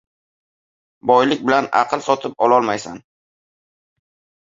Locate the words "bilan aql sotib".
1.51-2.37